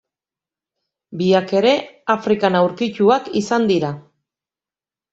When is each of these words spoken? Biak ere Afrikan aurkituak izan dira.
Biak 1.19 1.53
ere 1.59 1.75
Afrikan 2.15 2.59
aurkituak 2.63 3.31
izan 3.45 3.73
dira. 3.75 3.97